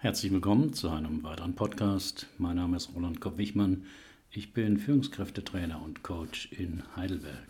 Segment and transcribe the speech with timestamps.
[0.00, 2.28] Herzlich willkommen zu einem weiteren Podcast.
[2.38, 3.82] Mein Name ist Roland Kopp-Wichmann.
[4.30, 7.48] Ich bin Führungskräftetrainer und Coach in Heidelberg.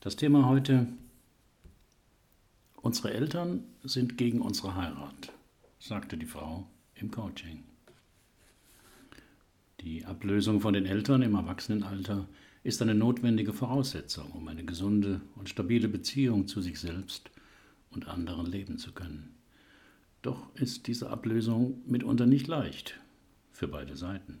[0.00, 0.86] Das Thema heute:
[2.80, 5.30] Unsere Eltern sind gegen unsere Heirat,
[5.78, 7.64] sagte die Frau im Coaching.
[9.82, 12.26] Die Ablösung von den Eltern im Erwachsenenalter
[12.62, 17.30] ist eine notwendige Voraussetzung, um eine gesunde und stabile Beziehung zu sich selbst
[17.90, 19.35] und anderen leben zu können.
[20.26, 22.98] Doch ist diese Ablösung mitunter nicht leicht
[23.52, 24.40] für beide Seiten.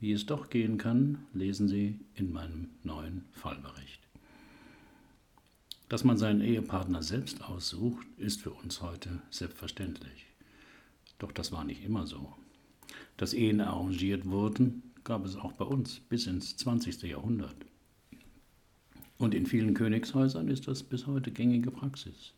[0.00, 4.00] Wie es doch gehen kann, lesen Sie in meinem neuen Fallbericht.
[5.90, 10.24] Dass man seinen Ehepartner selbst aussucht, ist für uns heute selbstverständlich.
[11.18, 12.32] Doch das war nicht immer so.
[13.18, 17.02] Dass Ehen arrangiert wurden, gab es auch bei uns bis ins 20.
[17.02, 17.66] Jahrhundert.
[19.18, 22.32] Und in vielen Königshäusern ist das bis heute gängige Praxis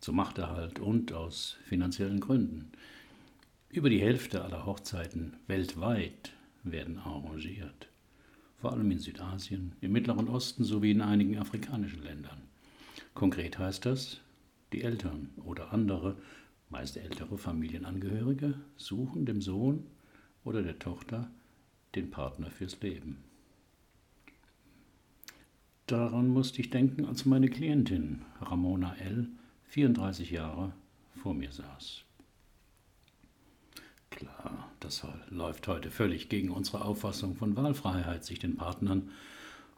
[0.00, 2.72] zum Machterhalt und aus finanziellen Gründen.
[3.68, 6.32] Über die Hälfte aller Hochzeiten weltweit
[6.64, 7.88] werden arrangiert,
[8.56, 12.42] vor allem in Südasien, im Mittleren Osten sowie in einigen afrikanischen Ländern.
[13.14, 14.20] Konkret heißt das,
[14.72, 16.16] die Eltern oder andere,
[16.68, 19.86] meist ältere Familienangehörige, suchen dem Sohn
[20.44, 21.30] oder der Tochter
[21.94, 23.18] den Partner fürs Leben.
[25.86, 29.28] Daran musste ich denken, als meine Klientin Ramona L
[29.70, 30.72] 34 Jahre
[31.14, 32.02] vor mir saß.
[34.10, 39.10] Klar, das läuft heute völlig gegen unsere Auffassung von Wahlfreiheit, sich den Partnern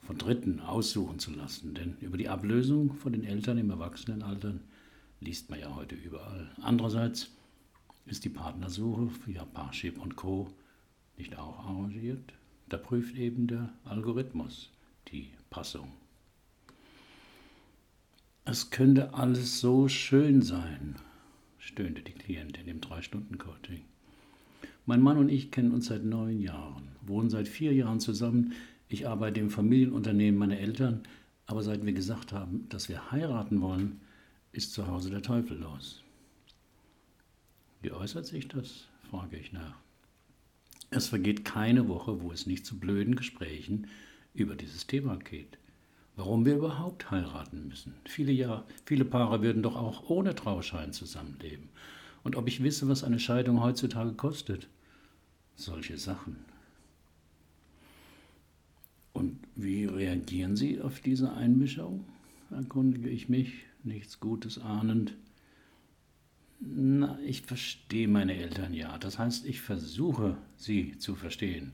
[0.00, 4.54] von Dritten aussuchen zu lassen, denn über die Ablösung von den Eltern im Erwachsenenalter
[5.20, 6.50] liest man ja heute überall.
[6.62, 7.28] Andererseits
[8.06, 10.50] ist die Partnersuche via Parship und Co.
[11.18, 12.32] nicht auch arrangiert?
[12.70, 14.70] Da prüft eben der Algorithmus
[15.08, 15.92] die Passung.
[18.44, 20.96] Es könnte alles so schön sein,
[21.58, 23.82] stöhnte die Klientin im Drei-Stunden-Coaching.
[24.84, 28.52] Mein Mann und ich kennen uns seit neun Jahren, wohnen seit vier Jahren zusammen.
[28.88, 31.04] Ich arbeite im Familienunternehmen meiner Eltern,
[31.46, 34.00] aber seit wir gesagt haben, dass wir heiraten wollen,
[34.50, 36.02] ist zu Hause der Teufel los.
[37.80, 38.88] Wie äußert sich das?
[39.08, 39.76] frage ich nach.
[40.90, 43.86] Es vergeht keine Woche, wo es nicht zu blöden Gesprächen
[44.34, 45.58] über dieses Thema geht
[46.16, 47.94] warum wir überhaupt heiraten müssen.
[48.04, 51.68] Viele, Jahr, viele Paare würden doch auch ohne Trauschein zusammenleben.
[52.22, 54.68] Und ob ich wisse, was eine Scheidung heutzutage kostet.
[55.56, 56.36] Solche Sachen.
[59.12, 62.04] Und wie reagieren Sie auf diese Einmischung?
[62.50, 65.14] erkundige ich mich, nichts Gutes ahnend.
[66.60, 68.96] Na, ich verstehe meine Eltern ja.
[68.98, 71.72] Das heißt, ich versuche, sie zu verstehen.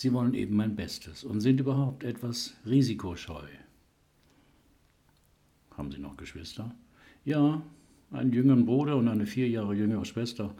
[0.00, 3.46] Sie wollen eben mein Bestes und sind überhaupt etwas risikoscheu.
[5.76, 6.74] Haben Sie noch Geschwister?
[7.26, 7.60] Ja,
[8.10, 10.56] einen jüngeren Bruder und eine vier Jahre jüngere Schwester.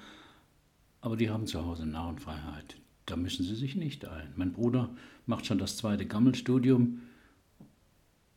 [1.00, 2.76] Aber die haben zu Hause Narrenfreiheit.
[3.06, 4.30] Da mischen sie sich nicht ein.
[4.36, 7.00] Mein Bruder macht schon das zweite Gammelstudium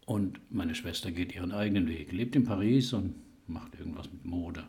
[0.06, 3.16] und meine Schwester geht ihren eigenen Weg, lebt in Paris und
[3.46, 4.64] macht irgendwas mit Mode.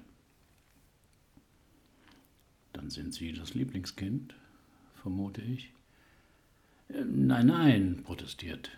[2.73, 4.35] Dann sind Sie das Lieblingskind,
[4.95, 5.73] vermute ich.
[6.89, 8.71] Nein, nein, protestiert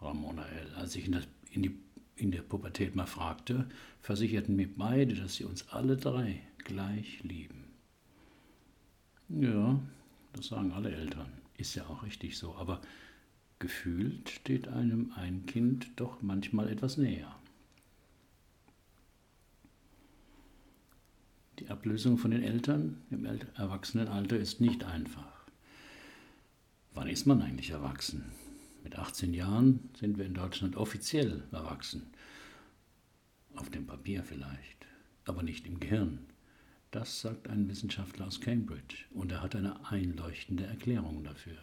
[0.00, 0.74] Ramona L.
[0.76, 1.78] Als ich in, das, in, die,
[2.16, 3.68] in der Pubertät mal fragte,
[4.00, 7.64] versicherten mir beide, dass sie uns alle drei gleich lieben.
[9.28, 9.78] Ja,
[10.32, 11.30] das sagen alle Eltern.
[11.56, 12.54] Ist ja auch richtig so.
[12.54, 12.80] Aber
[13.58, 17.34] gefühlt steht einem ein Kind doch manchmal etwas näher.
[21.58, 25.39] Die Ablösung von den Eltern im Erwachsenenalter ist nicht einfach.
[26.92, 28.24] Wann ist man eigentlich erwachsen?
[28.82, 32.10] Mit 18 Jahren sind wir in Deutschland offiziell erwachsen.
[33.54, 34.86] Auf dem Papier vielleicht,
[35.24, 36.20] aber nicht im Gehirn.
[36.90, 41.58] Das sagt ein Wissenschaftler aus Cambridge und er hat eine einleuchtende Erklärung dafür.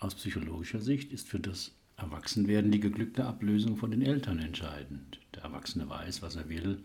[0.00, 5.20] Aus psychologischer Sicht ist für das Erwachsenwerden die geglückte Ablösung von den Eltern entscheidend.
[5.34, 6.84] Der Erwachsene weiß, was er will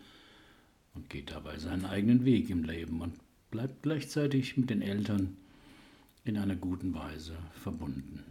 [0.93, 3.15] und geht dabei seinen eigenen Weg im Leben und
[3.49, 5.37] bleibt gleichzeitig mit den Eltern
[6.23, 8.23] in einer guten Weise verbunden.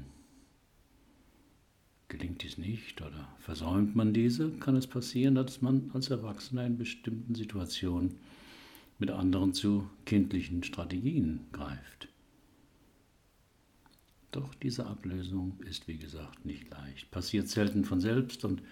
[2.08, 6.78] Gelingt dies nicht oder versäumt man diese, kann es passieren, dass man als Erwachsener in
[6.78, 8.16] bestimmten Situationen
[8.98, 12.08] mit anderen zu kindlichen Strategien greift.
[14.30, 18.62] Doch diese Ablösung ist, wie gesagt, nicht leicht, passiert selten von selbst und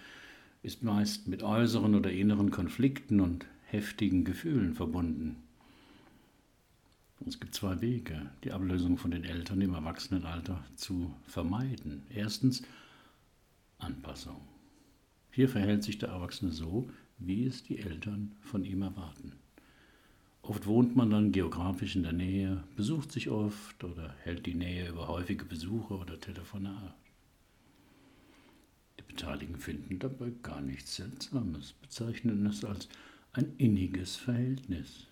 [0.63, 5.37] ist meist mit äußeren oder inneren Konflikten und heftigen Gefühlen verbunden.
[7.27, 12.03] Es gibt zwei Wege, die Ablösung von den Eltern im Erwachsenenalter zu vermeiden.
[12.09, 12.63] Erstens
[13.77, 14.41] Anpassung.
[15.29, 16.89] Hier verhält sich der Erwachsene so,
[17.19, 19.33] wie es die Eltern von ihm erwarten.
[20.41, 24.89] Oft wohnt man dann geografisch in der Nähe, besucht sich oft oder hält die Nähe
[24.89, 26.93] über häufige Besuche oder Telefonate.
[28.99, 32.89] Die Beteiligten finden dabei gar nichts Seltsames, bezeichnen es als
[33.33, 35.07] ein inniges Verhältnis.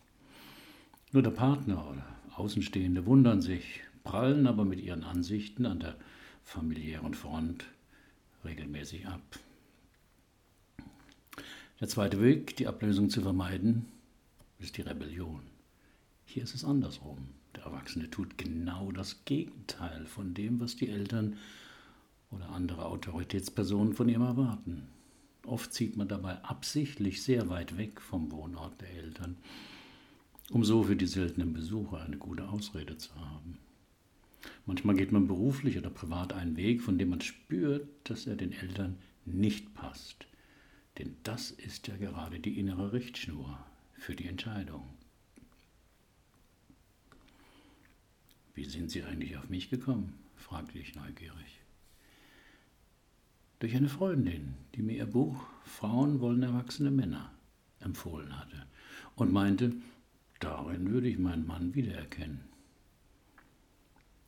[1.11, 5.95] Nur der Partner oder Außenstehende wundern sich, prallen aber mit ihren Ansichten an der
[6.43, 7.65] familiären Front
[8.45, 9.21] regelmäßig ab.
[11.79, 13.87] Der zweite Weg, die Ablösung zu vermeiden,
[14.59, 15.41] ist die Rebellion.
[16.25, 17.29] Hier ist es andersrum.
[17.55, 21.37] Der Erwachsene tut genau das Gegenteil von dem, was die Eltern
[22.29, 24.87] oder andere Autoritätspersonen von ihm erwarten.
[25.45, 29.37] Oft zieht man dabei absichtlich sehr weit weg vom Wohnort der Eltern,
[30.51, 33.57] um so für die seltenen Besucher eine gute Ausrede zu haben.
[34.65, 38.51] Manchmal geht man beruflich oder privat einen Weg, von dem man spürt, dass er den
[38.51, 40.27] Eltern nicht passt.
[40.97, 43.59] Denn das ist ja gerade die innere Richtschnur
[43.93, 44.87] für die Entscheidung.
[48.53, 50.13] Wie sind Sie eigentlich auf mich gekommen?
[50.35, 51.61] fragte ich neugierig.
[53.59, 57.31] Durch eine Freundin, die mir ihr Buch Frauen wollen erwachsene Männer
[57.79, 58.65] empfohlen hatte
[59.15, 59.73] und meinte,
[60.39, 62.41] darin würde ich meinen Mann wiedererkennen.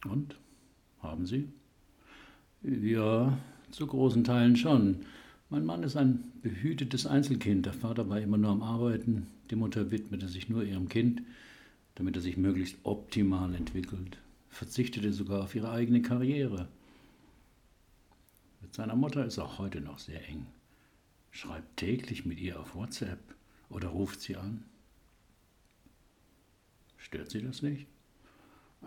[0.05, 0.37] Und?
[0.99, 1.49] Haben Sie?
[2.63, 3.37] Ja,
[3.71, 5.05] zu großen Teilen schon.
[5.49, 7.65] Mein Mann ist ein behütetes Einzelkind.
[7.65, 9.27] Der Vater war immer nur am Arbeiten.
[9.49, 11.23] Die Mutter widmete sich nur ihrem Kind,
[11.95, 14.17] damit er sich möglichst optimal entwickelt.
[14.49, 16.67] Verzichtete sogar auf ihre eigene Karriere.
[18.61, 20.45] Mit seiner Mutter ist auch heute noch sehr eng.
[21.31, 23.19] Schreibt täglich mit ihr auf WhatsApp
[23.69, 24.63] oder ruft sie an.
[27.01, 27.87] Stört Sie das nicht?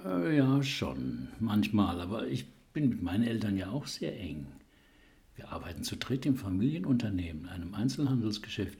[0.05, 4.47] Äh, ja, schon, manchmal, aber ich bin mit meinen Eltern ja auch sehr eng.
[5.35, 8.79] Wir arbeiten zu dritt im Familienunternehmen, einem Einzelhandelsgeschäft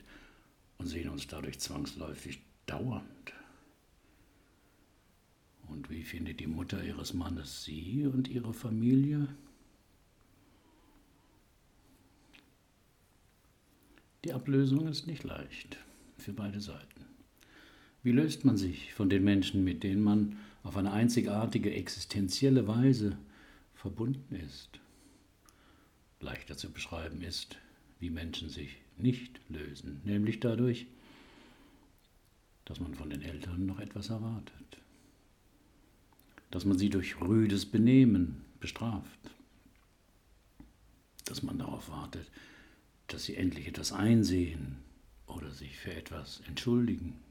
[0.79, 3.33] und sehen uns dadurch zwangsläufig dauernd.
[5.69, 9.27] Und wie findet die Mutter ihres Mannes Sie und Ihre Familie?
[14.25, 15.77] Die Ablösung ist nicht leicht
[16.19, 17.04] für beide Seiten.
[18.05, 23.17] Wie löst man sich von den Menschen, mit denen man auf eine einzigartige existenzielle Weise
[23.73, 24.69] verbunden ist?
[26.21, 27.57] Leichter zu beschreiben ist,
[28.01, 30.87] wie Menschen sich nicht lösen, nämlich dadurch,
[32.67, 34.79] dass man von den Eltern noch etwas erwartet,
[36.51, 39.19] dass man sie durch rüdes Benehmen bestraft,
[41.25, 42.31] dass man darauf wartet,
[43.07, 44.77] dass sie endlich etwas einsehen
[45.27, 47.24] oder sich für etwas entschuldigen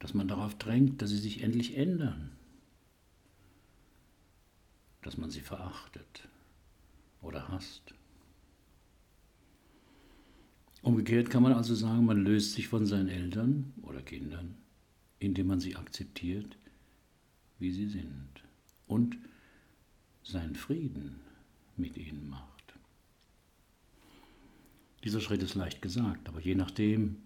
[0.00, 2.32] dass man darauf drängt, dass sie sich endlich ändern,
[5.02, 6.28] dass man sie verachtet
[7.22, 7.94] oder hasst.
[10.82, 14.56] Umgekehrt kann man also sagen, man löst sich von seinen Eltern oder Kindern,
[15.18, 16.56] indem man sie akzeptiert,
[17.58, 18.42] wie sie sind
[18.86, 19.18] und
[20.22, 21.20] seinen Frieden
[21.76, 22.74] mit ihnen macht.
[25.04, 27.22] Dieser Schritt ist leicht gesagt, aber je nachdem,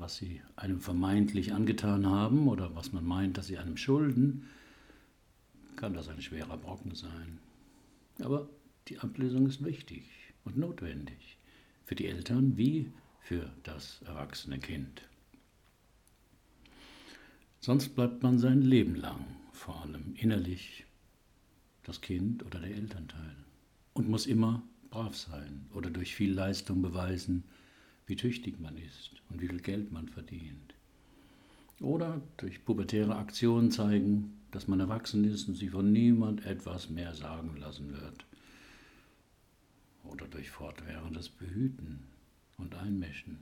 [0.00, 4.48] was sie einem vermeintlich angetan haben oder was man meint, dass sie einem schulden,
[5.76, 7.38] kann das ein schwerer Brocken sein.
[8.20, 8.48] Aber
[8.88, 10.04] die Ablösung ist wichtig
[10.44, 11.38] und notwendig
[11.84, 15.02] für die Eltern wie für das erwachsene Kind.
[17.60, 20.86] Sonst bleibt man sein Leben lang, vor allem innerlich,
[21.82, 23.36] das Kind oder der Elternteil
[23.92, 27.44] und muss immer brav sein oder durch viel Leistung beweisen,
[28.10, 30.74] wie tüchtig man ist und wie viel Geld man verdient.
[31.80, 37.14] Oder durch pubertäre Aktionen zeigen, dass man erwachsen ist und sich von niemand etwas mehr
[37.14, 38.26] sagen lassen wird.
[40.04, 42.00] Oder durch fortwährendes Behüten
[42.58, 43.38] und Einmischen.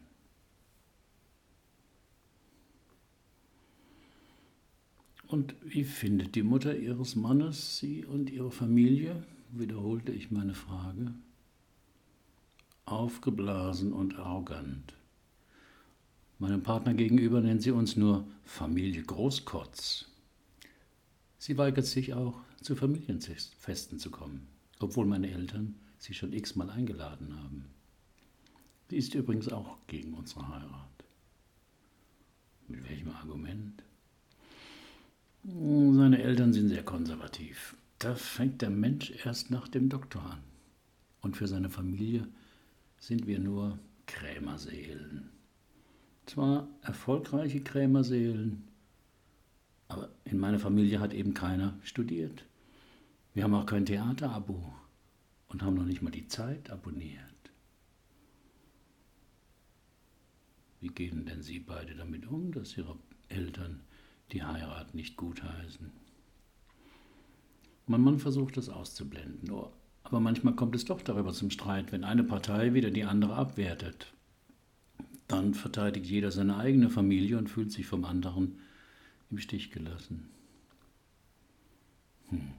[5.27, 9.25] Und wie findet die Mutter ihres Mannes sie und ihre Familie?
[9.51, 11.15] wiederholte ich meine Frage
[12.93, 14.95] aufgeblasen und arrogant.
[16.39, 20.07] Meinem Partner gegenüber nennt sie uns nur Familie Großkotz.
[21.39, 24.49] Sie weigert sich auch, zu Familienfesten zu kommen,
[24.81, 27.65] obwohl meine Eltern sie schon x-mal eingeladen haben.
[28.91, 31.05] Sie ist übrigens auch gegen unsere Heirat.
[32.69, 33.83] Mit welchem Argument?
[35.45, 37.77] Seine Eltern sind sehr konservativ.
[37.99, 40.43] Da fängt der Mensch erst nach dem Doktor an.
[41.21, 42.29] Und für seine Familie
[42.99, 45.31] sind wir nur Krämerseelen.
[46.27, 48.69] Zwar erfolgreiche Krämerseelen,
[49.89, 52.45] aber in meiner Familie hat eben keiner studiert.
[53.35, 54.75] Wir haben auch kein Theaterabo
[55.49, 57.23] und haben noch nicht mal die Zeit abonniert.
[60.81, 62.97] Wie gehen denn Sie beide damit um, dass Ihre
[63.29, 63.81] Eltern
[64.33, 65.91] die Heirat nicht gutheißen?
[67.87, 69.51] Mein Mann versucht das auszublenden,
[70.09, 74.13] aber manchmal kommt es doch darüber zum Streit, wenn eine Partei wieder die andere abwertet.
[75.27, 78.59] Dann verteidigt jeder seine eigene Familie und fühlt sich vom anderen
[79.31, 80.29] im Stich gelassen.
[82.31, 82.53] Hm.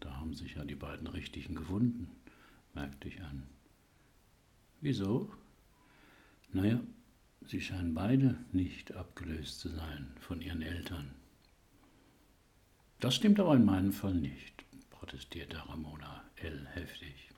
[0.00, 2.10] Da haben sich ja die beiden Richtigen gefunden,
[2.74, 3.42] merkte ich an.
[4.80, 5.32] Wieso?
[6.52, 6.80] Naja,
[7.46, 11.10] sie scheinen beide nicht abgelöst zu sein von ihren Eltern.
[13.00, 14.64] Das stimmt aber in meinem Fall nicht,
[15.04, 16.66] protestierte Ramona L.
[16.72, 17.28] heftig.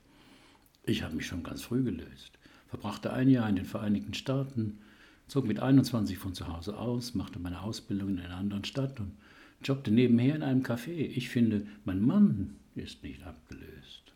[0.85, 4.79] Ich habe mich schon ganz früh gelöst, verbrachte ein Jahr in den Vereinigten Staaten,
[5.27, 9.17] zog mit 21 von zu Hause aus, machte meine Ausbildung in einer anderen Stadt und
[9.61, 10.93] jobbte nebenher in einem Café.
[10.93, 14.13] Ich finde, mein Mann ist nicht abgelöst.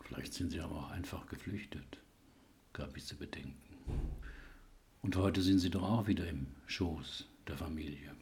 [0.00, 2.00] Vielleicht sind sie aber auch einfach geflüchtet,
[2.72, 3.54] gab ich zu bedenken.
[5.02, 8.16] Und heute sind sie doch auch wieder im Schoß der Familie.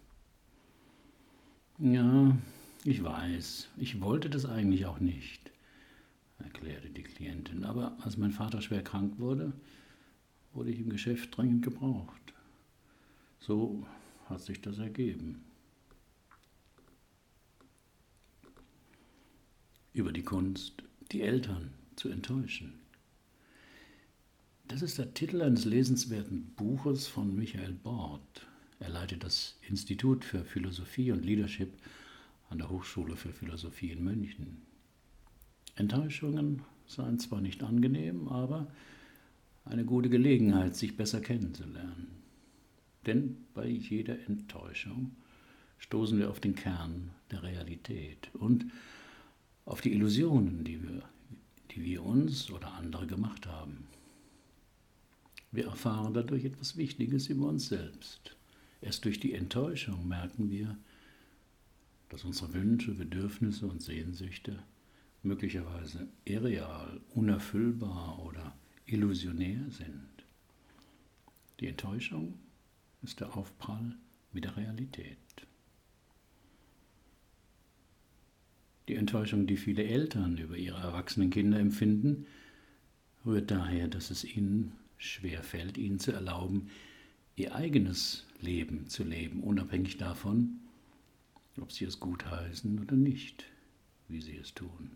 [1.79, 2.39] Ja,
[2.85, 5.51] ich weiß, ich wollte das eigentlich auch nicht,
[6.39, 7.65] erklärte die Klientin.
[7.65, 9.53] Aber als mein Vater schwer krank wurde,
[10.53, 12.33] wurde ich im Geschäft dringend gebraucht.
[13.41, 13.85] So
[14.27, 15.45] hat sich das ergeben.
[19.93, 22.75] Über die Kunst, die Eltern zu enttäuschen.
[24.69, 28.47] Das ist der Titel eines lesenswerten Buches von Michael Bort.
[28.81, 31.73] Er leitet das Institut für Philosophie und Leadership
[32.51, 34.63] an der Hochschule für Philosophie in München.
[35.77, 38.67] Enttäuschungen seien zwar nicht angenehm, aber
[39.65, 42.09] eine gute Gelegenheit, sich besser kennenzulernen.
[43.07, 45.13] Denn bei jeder Enttäuschung
[45.79, 48.67] stoßen wir auf den Kern der Realität und
[49.65, 51.03] auf die Illusionen, die wir,
[51.71, 53.87] die wir uns oder andere gemacht haben.
[55.51, 58.37] Wir erfahren dadurch etwas Wichtiges über uns selbst.
[58.85, 60.77] Erst durch die Enttäuschung merken wir,
[62.11, 64.63] dass unsere Wünsche, Bedürfnisse und Sehnsüchte
[65.23, 70.27] möglicherweise irreal, unerfüllbar oder illusionär sind.
[71.61, 72.39] Die Enttäuschung
[73.03, 73.97] ist der Aufprall
[74.33, 75.17] mit der Realität.
[78.89, 82.27] Die Enttäuschung, die viele Eltern über ihre erwachsenen Kinder empfinden,
[83.25, 86.69] rührt daher, dass es ihnen schwer fällt, ihnen zu erlauben,
[87.35, 90.61] ihr eigenes Leben zu leben, unabhängig davon,
[91.61, 93.45] ob sie es gutheißen oder nicht,
[94.09, 94.93] wie sie es tun.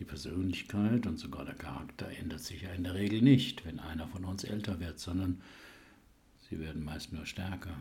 [0.00, 4.08] Die Persönlichkeit und sogar der Charakter ändert sich ja in der Regel nicht, wenn einer
[4.08, 5.40] von uns älter wird, sondern
[6.48, 7.76] sie werden meist nur stärker.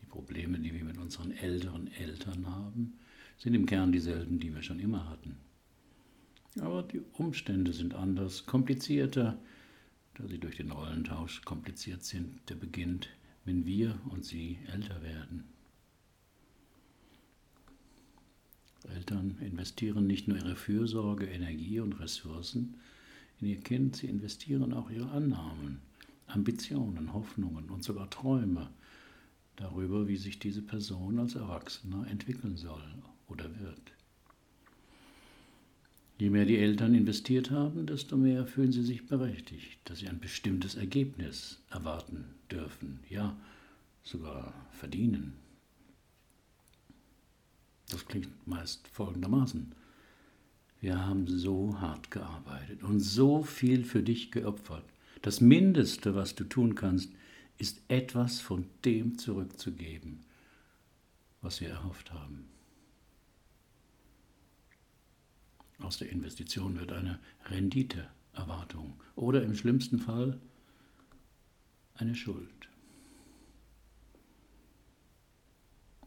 [0.00, 2.98] Die Probleme, die wir mit unseren älteren Eltern haben,
[3.38, 5.36] sind im Kern dieselben, die wir schon immer hatten.
[6.60, 9.38] Aber die Umstände sind anders, komplizierter,
[10.14, 13.08] da sie durch den Rollentausch kompliziert sind, der beginnt,
[13.44, 15.44] wenn wir und sie älter werden.
[18.88, 22.74] Eltern investieren nicht nur ihre Fürsorge, Energie und Ressourcen
[23.40, 25.80] in ihr Kind, sie investieren auch ihre Annahmen,
[26.26, 28.70] Ambitionen, Hoffnungen und sogar Träume
[29.56, 32.82] darüber, wie sich diese Person als Erwachsener entwickeln soll
[33.28, 33.92] oder wird.
[36.22, 40.20] Je mehr die Eltern investiert haben, desto mehr fühlen sie sich berechtigt, dass sie ein
[40.20, 43.36] bestimmtes Ergebnis erwarten dürfen, ja
[44.04, 45.32] sogar verdienen.
[47.90, 49.72] Das klingt meist folgendermaßen.
[50.80, 54.84] Wir haben so hart gearbeitet und so viel für dich geopfert.
[55.22, 57.10] Das Mindeste, was du tun kannst,
[57.58, 60.20] ist etwas von dem zurückzugeben,
[61.40, 62.44] was wir erhofft haben.
[65.82, 70.40] Aus der Investition wird eine Renditeerwartung oder im schlimmsten Fall
[71.94, 72.68] eine Schuld.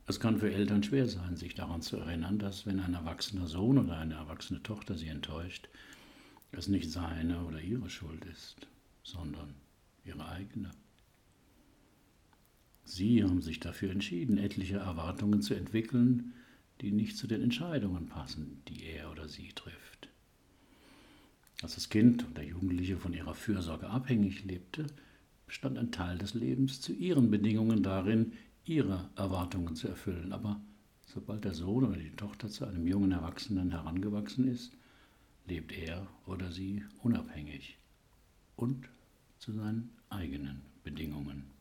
[0.08, 3.78] Es kann für Eltern schwer sein, sich daran zu erinnern, dass wenn ein erwachsener Sohn
[3.78, 5.68] oder eine erwachsene Tochter sie enttäuscht,
[6.52, 8.68] es nicht seine oder ihre Schuld ist,
[9.04, 9.56] sondern
[10.04, 10.72] ihre eigene.
[12.84, 16.34] Sie haben sich dafür entschieden, etliche Erwartungen zu entwickeln,
[16.82, 20.10] die nicht zu den Entscheidungen passen, die er oder sie trifft.
[21.62, 24.88] Als das Kind und der Jugendliche von ihrer Fürsorge abhängig lebte,
[25.46, 28.34] bestand ein Teil des Lebens zu ihren Bedingungen darin,
[28.66, 30.34] ihre Erwartungen zu erfüllen.
[30.34, 30.60] Aber
[31.06, 34.74] sobald der Sohn oder die Tochter zu einem jungen Erwachsenen herangewachsen ist,
[35.48, 37.78] lebt er oder sie unabhängig
[38.56, 38.90] und
[39.38, 41.55] zu seinen eigenen Bedingungen.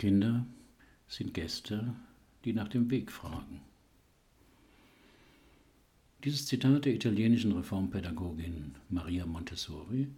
[0.00, 0.46] Kinder
[1.08, 1.94] sind Gäste,
[2.46, 3.60] die nach dem Weg fragen.
[6.24, 10.08] Dieses Zitat der italienischen Reformpädagogin Maria Montessori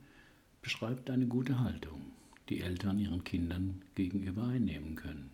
[0.61, 2.01] beschreibt eine gute Haltung,
[2.49, 5.33] die Eltern ihren Kindern gegenüber einnehmen können.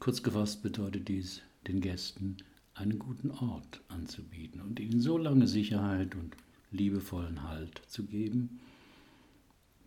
[0.00, 2.38] Kurz gefasst bedeutet dies, den Gästen
[2.72, 6.34] einen guten Ort anzubieten und ihnen so lange Sicherheit und
[6.70, 8.58] liebevollen Halt zu geben,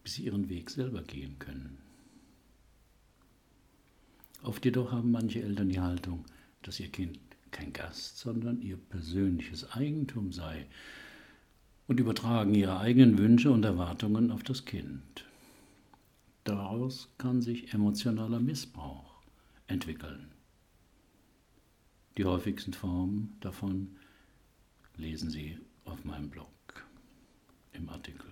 [0.04, 1.80] bis sie ihren Weg selber gehen können.
[4.44, 6.26] Oft jedoch haben manche Eltern die Haltung,
[6.64, 7.20] dass ihr Kind
[7.52, 10.66] kein Gast, sondern ihr persönliches Eigentum sei
[11.88, 15.26] und übertragen ihre eigenen Wünsche und Erwartungen auf das Kind.
[16.44, 19.22] Daraus kann sich emotionaler Missbrauch
[19.68, 20.32] entwickeln.
[22.18, 23.96] Die häufigsten Formen davon
[24.98, 26.48] lesen Sie auf meinem Blog
[27.74, 28.30] im Artikel.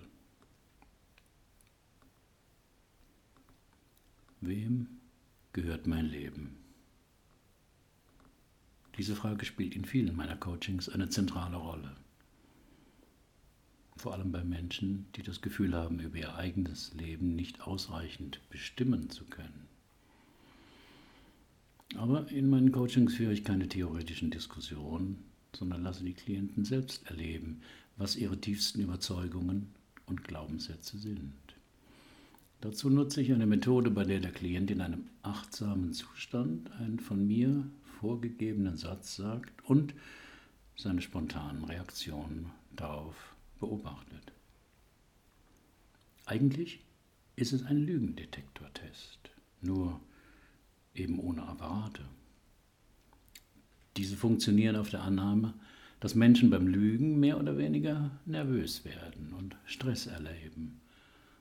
[4.40, 4.99] Wem
[5.52, 6.56] gehört mein Leben?
[8.98, 11.96] Diese Frage spielt in vielen meiner Coachings eine zentrale Rolle.
[13.96, 19.10] Vor allem bei Menschen, die das Gefühl haben, über ihr eigenes Leben nicht ausreichend bestimmen
[19.10, 19.68] zu können.
[21.96, 27.62] Aber in meinen Coachings führe ich keine theoretischen Diskussionen, sondern lasse die Klienten selbst erleben,
[27.96, 29.74] was ihre tiefsten Überzeugungen
[30.06, 31.32] und Glaubenssätze sind.
[32.60, 37.26] Dazu nutze ich eine Methode, bei der der Klient in einem achtsamen Zustand einen von
[37.26, 37.64] mir
[38.00, 39.94] vorgegebenen Satz sagt und
[40.76, 44.32] seine spontanen Reaktionen darauf beobachtet.
[46.26, 46.80] Eigentlich
[47.36, 49.30] ist es ein Lügendetektortest,
[49.62, 49.98] nur
[50.94, 52.02] eben ohne Apparate.
[53.96, 55.54] Diese funktionieren auf der Annahme,
[55.98, 60.80] dass Menschen beim Lügen mehr oder weniger nervös werden und Stress erleben.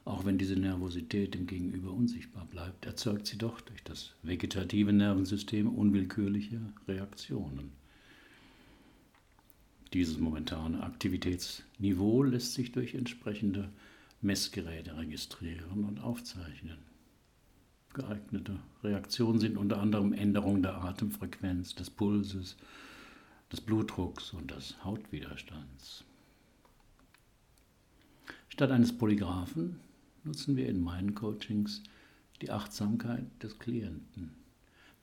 [0.10, 5.70] Auch wenn diese Nervosität dem Gegenüber unsichtbar bleibt, erzeugt sie doch durch das vegetative Nervensystem
[5.70, 7.72] unwillkürliche Reaktionen.
[9.94, 13.70] Dieses momentane Aktivitätsniveau lässt sich durch entsprechende
[14.20, 16.79] Messgeräte registrieren und aufzeichnen.
[17.94, 22.57] Geeignete Reaktionen sind unter anderem Änderung der Atemfrequenz, des Pulses,
[23.51, 26.03] des Blutdrucks und des Hautwiderstands.
[28.48, 29.79] Statt eines Polygraphen
[30.24, 31.84] nutzen wir in meinen Coachings
[32.42, 34.36] die Achtsamkeit des Klienten,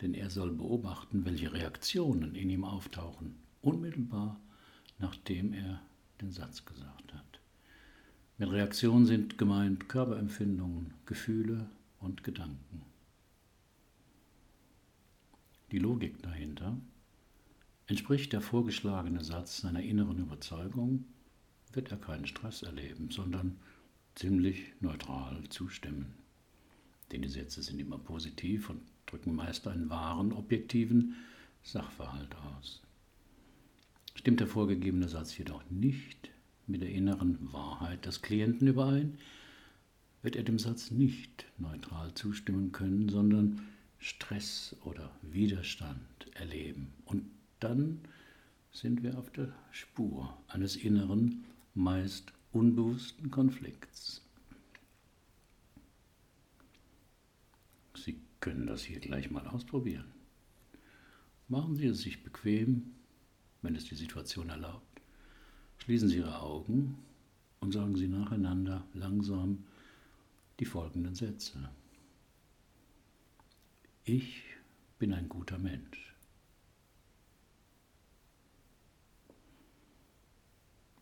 [0.01, 4.41] denn er soll beobachten, welche Reaktionen in ihm auftauchen, unmittelbar
[4.99, 5.81] nachdem er
[6.21, 7.41] den Satz gesagt hat.
[8.39, 11.69] Mit Reaktionen sind gemeint Körperempfindungen, Gefühle
[12.01, 12.83] und Gedanken.
[15.73, 16.77] Die Logik dahinter
[17.87, 21.05] entspricht der vorgeschlagene Satz seiner inneren Überzeugung,
[21.73, 23.59] wird er keinen Stress erleben, sondern
[24.17, 26.15] ziemlich neutral zustimmen.
[27.13, 31.15] Denn die Sätze sind immer positiv und drücken meist einen wahren, objektiven
[31.63, 32.83] Sachverhalt aus.
[34.15, 36.31] Stimmt der vorgegebene Satz jedoch nicht
[36.67, 39.19] mit der inneren Wahrheit des Klienten überein,
[40.23, 43.61] wird er dem Satz nicht neutral zustimmen können, sondern
[43.99, 46.01] Stress oder Widerstand
[46.35, 46.93] erleben.
[47.05, 47.25] Und
[47.61, 48.01] dann
[48.73, 54.23] sind wir auf der Spur eines inneren, meist unbewussten Konflikts.
[57.95, 60.13] Sie können das hier gleich mal ausprobieren.
[61.49, 62.95] Machen Sie es sich bequem,
[63.63, 65.01] wenn es die Situation erlaubt.
[65.79, 66.99] Schließen Sie Ihre Augen
[67.61, 69.65] und sagen Sie nacheinander langsam
[70.59, 71.71] die folgenden Sätze.
[74.05, 74.43] Ich
[74.99, 76.15] bin ein guter Mensch.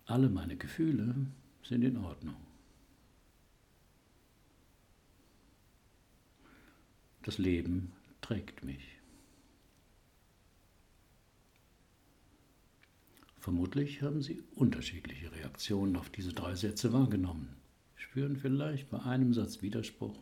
[0.06, 1.14] Alle meine Gefühle
[1.64, 2.36] sind in Ordnung.
[7.22, 8.82] Das Leben trägt mich.
[13.38, 17.56] Vermutlich haben Sie unterschiedliche Reaktionen auf diese drei Sätze wahrgenommen,
[17.96, 20.18] spüren vielleicht bei einem Satz Widerspruch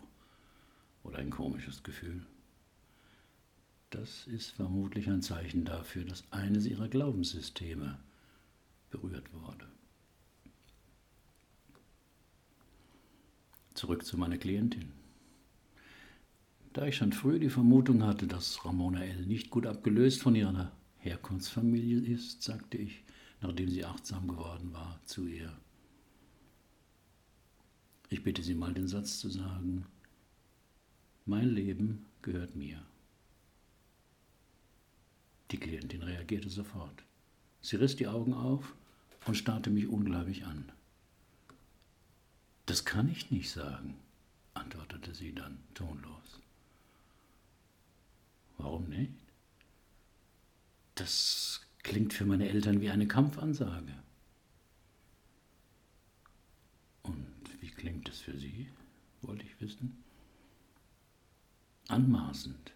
[1.04, 2.26] oder ein komisches Gefühl.
[3.90, 7.98] Das ist vermutlich ein Zeichen dafür, dass eines Ihrer Glaubenssysteme
[8.90, 9.68] berührt wurde.
[13.82, 14.92] Zurück zu meiner Klientin.
[16.72, 19.26] Da ich schon früh die Vermutung hatte, dass Ramona L.
[19.26, 23.02] nicht gut abgelöst von ihrer Herkunftsfamilie ist, sagte ich,
[23.40, 25.52] nachdem sie achtsam geworden war, zu ihr.
[28.08, 29.84] Ich bitte Sie mal den Satz zu sagen,
[31.26, 32.80] mein Leben gehört mir.
[35.50, 37.02] Die Klientin reagierte sofort.
[37.62, 38.76] Sie riss die Augen auf
[39.26, 40.70] und starrte mich ungläubig an.
[42.66, 43.96] Das kann ich nicht sagen,
[44.54, 46.40] antwortete sie dann tonlos.
[48.58, 49.12] Warum nicht?
[50.94, 53.94] Das klingt für meine Eltern wie eine Kampfansage.
[57.02, 57.26] Und
[57.60, 58.68] wie klingt es für Sie,
[59.22, 60.04] wollte ich wissen.
[61.88, 62.72] Anmaßend,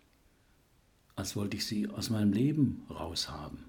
[1.15, 3.65] als wollte ich Sie aus meinem Leben raushaben.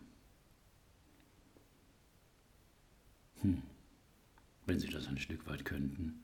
[3.42, 3.62] Hm,
[4.68, 6.22] wenn Sie das ein Stück weit könnten,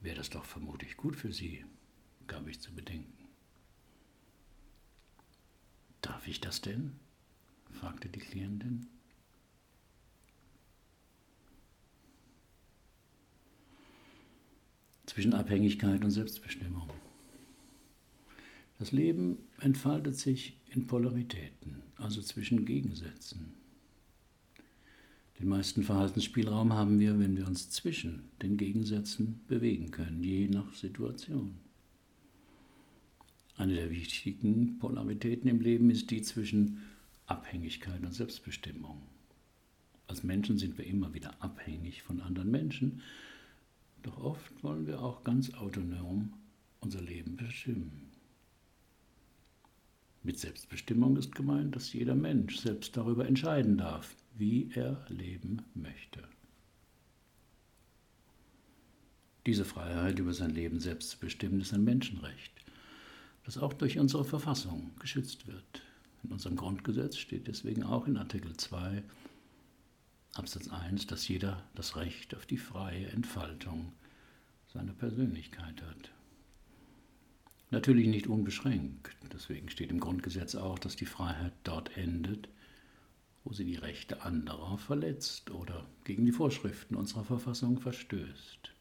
[0.00, 1.64] wäre das doch vermutlich gut für Sie,
[2.26, 3.28] gab ich zu bedenken.
[6.02, 6.98] Darf ich das denn?
[7.70, 8.88] fragte die Klientin.
[15.06, 16.90] Zwischen Abhängigkeit und Selbstbestimmung.
[18.78, 23.61] Das Leben entfaltet sich in Polaritäten, also zwischen Gegensätzen.
[25.42, 30.72] Den meisten Verhaltensspielraum haben wir, wenn wir uns zwischen den Gegensätzen bewegen können, je nach
[30.72, 31.56] Situation.
[33.56, 36.78] Eine der wichtigen Polaritäten im Leben ist die zwischen
[37.26, 39.02] Abhängigkeit und Selbstbestimmung.
[40.06, 43.02] Als Menschen sind wir immer wieder abhängig von anderen Menschen,
[44.04, 46.34] doch oft wollen wir auch ganz autonom
[46.78, 48.12] unser Leben bestimmen.
[50.22, 56.20] Mit Selbstbestimmung ist gemeint, dass jeder Mensch selbst darüber entscheiden darf, wie er leben möchte.
[59.46, 62.52] Diese Freiheit, über sein Leben selbst zu bestimmen, ist ein Menschenrecht,
[63.44, 65.82] das auch durch unsere Verfassung geschützt wird.
[66.24, 69.04] In unserem Grundgesetz steht deswegen auch in Artikel 2
[70.34, 73.92] Absatz 1, dass jeder das Recht auf die freie Entfaltung
[74.72, 76.10] seiner Persönlichkeit hat.
[77.70, 82.48] Natürlich nicht unbeschränkt, deswegen steht im Grundgesetz auch, dass die Freiheit dort endet,
[83.44, 88.72] wo sie die Rechte anderer verletzt oder gegen die Vorschriften unserer Verfassung verstößt.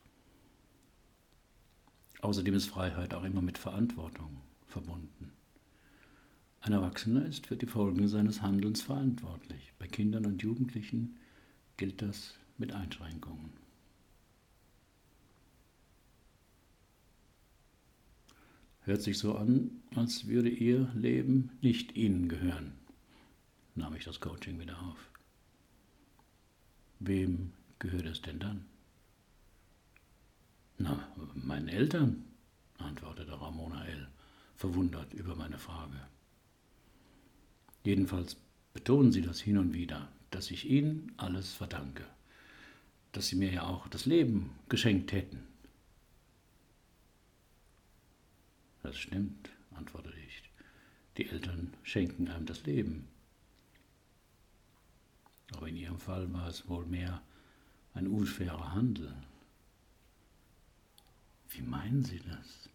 [2.22, 5.32] Außerdem ist Freiheit auch immer mit Verantwortung verbunden.
[6.62, 9.74] Ein Erwachsener ist für die Folgen seines Handelns verantwortlich.
[9.80, 11.18] Bei Kindern und Jugendlichen
[11.78, 13.54] gilt das mit Einschränkungen.
[18.82, 22.74] Hört sich so an, als würde Ihr Leben nicht Ihnen gehören,
[23.76, 25.10] nahm ich das Coaching wieder auf.
[27.00, 28.66] Wem gehört es denn dann?
[30.78, 32.26] Na, meinen Eltern,
[32.78, 34.08] antwortete Ramona L.,
[34.56, 36.00] verwundert über meine Frage.
[37.84, 38.38] Jedenfalls
[38.74, 42.06] betonen Sie das hin und wieder, dass ich Ihnen alles verdanke,
[43.12, 45.48] dass Sie mir ja auch das Leben geschenkt hätten.
[48.84, 50.44] Das stimmt, antwortete ich.
[51.18, 53.08] Die Eltern schenken einem das Leben.
[55.62, 57.22] Aber in Ihrem Fall war es wohl mehr
[57.94, 59.14] ein unfairer Handel.
[61.50, 62.68] Wie meinen Sie das?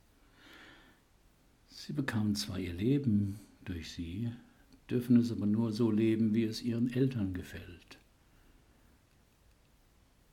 [1.66, 4.30] Sie bekamen zwar ihr Leben durch Sie,
[4.88, 7.98] dürfen es aber nur so leben, wie es ihren Eltern gefällt.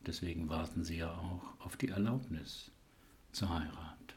[0.05, 2.69] Deswegen warten sie ja auch auf die Erlaubnis
[3.31, 4.13] zur Heirat.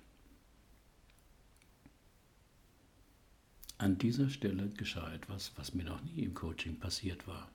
[3.78, 7.50] An dieser Stelle geschah etwas, was mir noch nie im Coaching passiert war.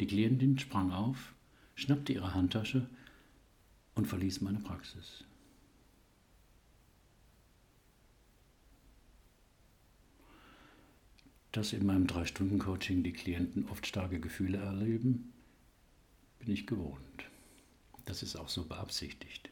[0.00, 1.34] Die Klientin sprang auf,
[1.74, 2.88] schnappte ihre Handtasche
[3.94, 5.24] und verließ meine Praxis.
[11.58, 15.32] dass in meinem Drei-Stunden-Coaching die Klienten oft starke Gefühle erleben,
[16.38, 17.24] bin ich gewohnt.
[18.04, 19.50] Das ist auch so beabsichtigt.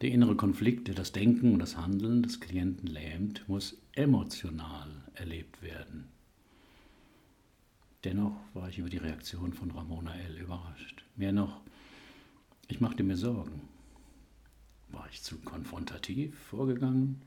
[0.00, 5.60] Der innere Konflikt, der das Denken und das Handeln des Klienten lähmt, muss emotional erlebt
[5.60, 6.13] werden.
[8.04, 10.36] Dennoch war ich über die Reaktion von Ramona L.
[10.36, 11.04] überrascht.
[11.16, 11.62] Mehr noch,
[12.68, 13.66] ich machte mir Sorgen.
[14.88, 17.22] War ich zu konfrontativ vorgegangen?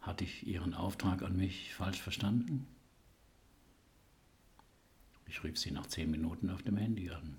[0.00, 2.68] Hatte ich Ihren Auftrag an mich falsch verstanden?
[5.26, 7.36] Ich rief sie nach zehn Minuten auf dem Handy an.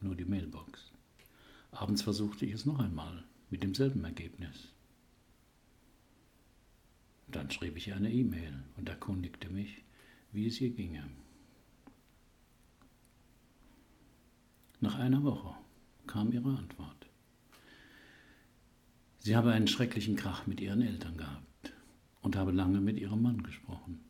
[0.00, 0.92] Nur die Mailbox.
[1.72, 4.72] Abends versuchte ich es noch einmal, mit demselben Ergebnis.
[7.28, 9.82] Dann schrieb ich eine E-Mail und erkundigte mich,
[10.36, 11.02] wie es ihr ginge.
[14.80, 15.56] Nach einer Woche
[16.06, 17.08] kam ihre Antwort.
[19.18, 21.72] Sie habe einen schrecklichen Krach mit ihren Eltern gehabt
[22.20, 24.04] und habe lange mit ihrem Mann gesprochen.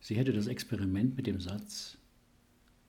[0.00, 1.98] Sie hätte das Experiment mit dem Satz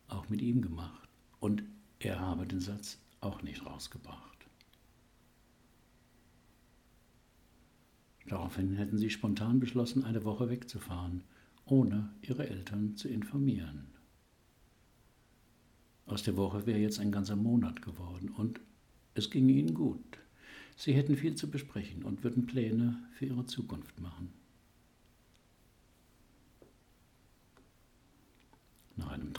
[0.08, 1.10] auch mit ihm gemacht
[1.42, 1.64] und
[2.00, 4.48] er habe den Satz auch nicht rausgebracht.
[8.26, 11.26] Daraufhin hätten sie spontan beschlossen, eine Woche wegzufahren,
[11.66, 13.88] ohne ihre Eltern zu informieren.
[16.06, 18.60] Aus der Woche wäre jetzt ein ganzer Monat geworden und
[19.14, 20.20] es ging ihnen gut.
[20.76, 24.34] Sie hätten viel zu besprechen und würden Pläne für ihre Zukunft machen.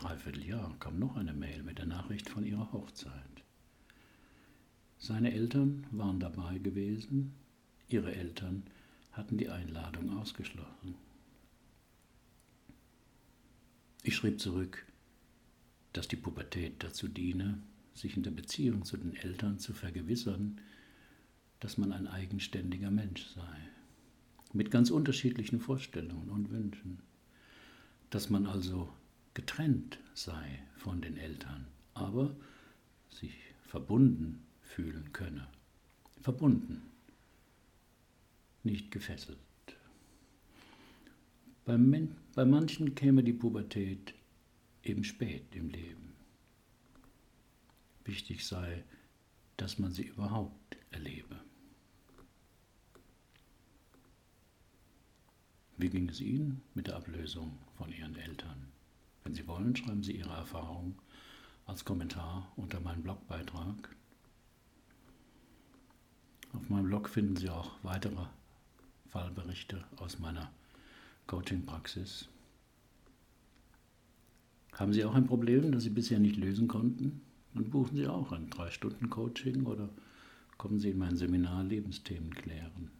[0.02, 3.44] Dreivierteljahr kam noch eine Mail mit der Nachricht von ihrer Hochzeit.
[4.98, 7.34] Seine Eltern waren dabei gewesen,
[7.88, 8.64] ihre Eltern
[9.12, 10.96] hatten die Einladung ausgeschlossen.
[14.04, 14.84] Ich schrieb zurück,
[15.92, 17.62] dass die Pubertät dazu diene,
[17.94, 20.60] sich in der Beziehung zu den Eltern zu vergewissern,
[21.60, 23.56] dass man ein eigenständiger Mensch sei,
[24.52, 26.98] mit ganz unterschiedlichen Vorstellungen und Wünschen,
[28.10, 28.92] dass man also
[29.34, 32.34] getrennt sei von den Eltern, aber
[33.08, 35.46] sich verbunden fühlen könne.
[36.20, 36.82] Verbunden,
[38.64, 39.38] nicht gefesselt.
[41.64, 41.78] Bei,
[42.34, 44.14] bei manchen käme die Pubertät
[44.82, 46.14] eben spät im Leben.
[48.04, 48.82] Wichtig sei,
[49.56, 51.38] dass man sie überhaupt erlebe.
[55.76, 58.72] Wie ging es Ihnen mit der Ablösung von Ihren Eltern?
[59.22, 61.00] Wenn Sie wollen, schreiben Sie Ihre Erfahrung
[61.64, 63.94] als Kommentar unter meinem Blogbeitrag.
[66.52, 68.26] Auf meinem Blog finden Sie auch weitere
[69.10, 70.52] Fallberichte aus meiner
[71.26, 72.28] Coaching-Praxis.
[74.72, 77.20] Haben Sie auch ein Problem, das Sie bisher nicht lösen konnten?
[77.54, 79.88] Dann buchen Sie auch ein 3-Stunden-Coaching oder
[80.56, 82.90] kommen Sie in mein Seminar Lebensthemen klären.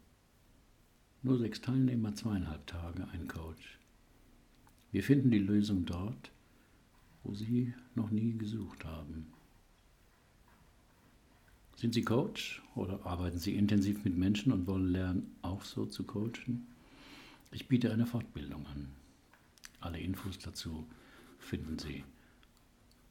[1.23, 3.79] Nur sechs Teilnehmer, zweieinhalb Tage, ein Coach.
[4.91, 6.31] Wir finden die Lösung dort,
[7.23, 9.33] wo Sie noch nie gesucht haben.
[11.77, 16.05] Sind Sie Coach oder arbeiten Sie intensiv mit Menschen und wollen lernen, auch so zu
[16.05, 16.67] coachen?
[17.53, 18.91] Ich biete eine Fortbildung an.
[19.81, 20.88] Alle Infos dazu
[21.38, 22.03] finden Sie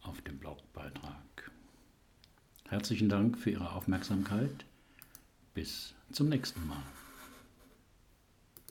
[0.02, 1.52] auf dem Blogbeitrag.
[2.68, 4.66] Herzlichen Dank für Ihre Aufmerksamkeit.
[5.54, 6.82] Bis zum nächsten Mal.